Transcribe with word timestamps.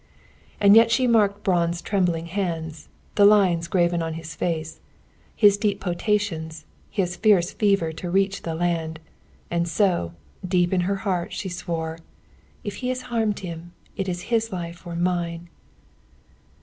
And 0.59 0.75
yet 0.75 0.89
she 0.89 1.05
marked 1.05 1.43
Braun's 1.43 1.79
trembling 1.79 2.25
hands, 2.25 2.89
the 3.13 3.23
lines 3.23 3.67
graven 3.67 4.01
on 4.01 4.15
his 4.15 4.33
face, 4.33 4.79
his 5.35 5.59
deep 5.59 5.79
potations, 5.79 6.65
his 6.89 7.15
fierce 7.15 7.51
fever 7.51 7.91
to 7.93 8.09
reach 8.09 8.41
the 8.41 8.55
land. 8.55 8.99
And 9.51 9.67
so, 9.67 10.13
deep 10.43 10.73
in 10.73 10.81
her 10.89 10.95
heart, 11.05 11.33
she 11.33 11.49
swore, 11.49 11.99
"If 12.63 12.77
he 12.77 12.89
has 12.89 13.01
harmed 13.13 13.41
him, 13.41 13.73
it 13.95 14.09
is 14.09 14.21
his 14.33 14.51
life 14.51 14.87
or 14.87 14.95
mine!" 14.95 15.49